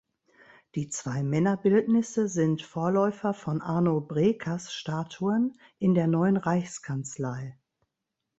Die 0.73 0.89
zwei 0.89 1.21
Männer-Bildnisse 1.21 2.27
sind 2.27 2.63
Vorläufer 2.63 3.35
von 3.35 3.61
Arno 3.61 4.01
Brekers 4.01 4.73
Statuen 4.73 5.59
in 5.77 5.93
der 5.93 6.07
Neuen 6.07 6.37
Reichskanzlei. 6.37 7.55